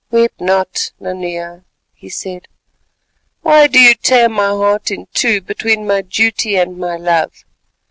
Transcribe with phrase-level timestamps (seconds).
[0.09, 1.63] "Weep not, Nanea,"
[1.93, 2.47] he said;
[3.41, 7.45] "why do you tear my heart in two between my duty and my love?